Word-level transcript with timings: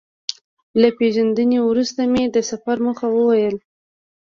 له 0.81 0.89
پېژندنې 0.97 1.59
وروسته 1.69 2.01
مې 2.11 2.23
د 2.35 2.37
سفر 2.49 2.77
موخه 2.85 3.07
وویل. 3.11 3.55